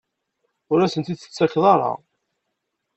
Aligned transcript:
Ur 0.71 0.79
asen-t-id-tettakeḍ 0.81 1.63
ara? 1.73 1.91